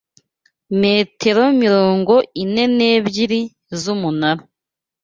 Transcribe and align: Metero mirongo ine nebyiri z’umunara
Metero 0.79 1.43
mirongo 1.61 2.13
ine 2.43 2.63
nebyiri 2.77 3.41
z’umunara 3.79 4.43